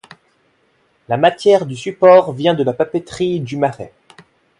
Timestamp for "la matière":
1.09-1.67